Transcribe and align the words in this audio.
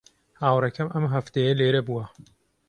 هاوڕێکەم 0.41 0.87
ئەم 0.93 1.05
هەفتەیە 1.13 1.51
لێرە 1.59 1.81
بووە. 1.87 2.05